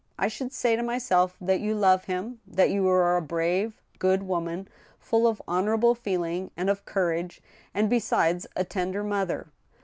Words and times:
I 0.17 0.29
should 0.29 0.51
say 0.51 0.75
to 0.75 0.81
myself 0.81 1.37
that 1.39 1.59
you 1.59 1.75
love 1.75 2.05
him, 2.05 2.39
that 2.47 2.71
you 2.71 2.89
are 2.89 3.17
a 3.17 3.21
brave, 3.21 3.79
good 3.99 4.23
woman, 4.23 4.67
full 4.99 5.27
of 5.27 5.43
honorable 5.47 5.93
feeling, 5.93 6.49
and 6.57 6.71
of 6.71 6.85
courage, 6.85 7.39
and, 7.71 7.87
besides, 7.87 8.47
a 8.55 8.63
tender 8.63 9.03
mother. 9.03 9.49